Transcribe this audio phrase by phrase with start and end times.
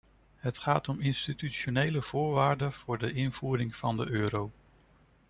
[0.35, 4.51] Het gaat om een institutionele voorwaarde voor de invoering van de euro.